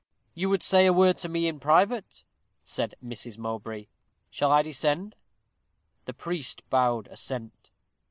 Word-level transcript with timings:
"You 0.33 0.49
would 0.49 0.63
say 0.63 0.87
a 0.87 0.93
word 0.93 1.19
to 1.19 1.29
me 1.29 1.47
in 1.47 1.59
private," 1.59 2.23
said 2.63 2.95
Mrs. 3.05 3.37
Mowbray; 3.37 3.85
"shall 4.31 4.51
I 4.51 4.63
descend?" 4.63 5.15
The 6.05 6.13
priest 6.15 6.67
bowed 6.71 7.07
assent. 7.09 7.69